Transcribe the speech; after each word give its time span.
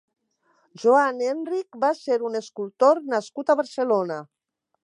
Joan 0.83 1.21
Enrich 1.25 1.79
va 1.85 1.91
ser 1.99 2.19
un 2.31 2.39
escultor 2.41 3.05
nascut 3.15 3.53
a 3.57 3.61
Barcelona. 3.61 4.23